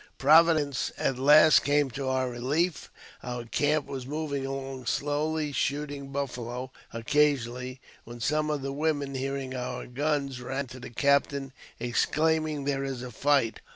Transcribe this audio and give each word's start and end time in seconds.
Providence 0.17 0.91
at 0.97 1.19
last 1.19 1.63
came 1.63 1.91
to 1.91 2.07
our 2.07 2.27
rehef. 2.31 2.89
Our 3.21 3.45
camp 3.45 3.85
was 3.85 4.07
moving 4.07 4.47
along 4.47 4.87
slowly, 4.87 5.51
shooting 5.51 6.07
buffalo 6.11 6.71
occasionally, 6.91 7.79
when 8.03 8.19
some 8.19 8.49
of 8.49 8.63
the 8.63 8.73
women, 8.73 9.13
hearing 9.13 9.53
our 9.53 9.85
guns, 9.85 10.41
ran 10.41 10.65
to 10.69 10.79
the 10.79 10.89
captain, 10.89 11.53
exclaiming," 11.79 12.63
There 12.65 12.83
is 12.83 13.03
a 13.03 13.11
fight. 13.11 13.59